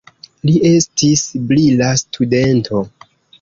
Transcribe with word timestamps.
Li 0.49 0.53
estis 0.69 1.25
brila 1.51 1.91
studento. 2.03 2.83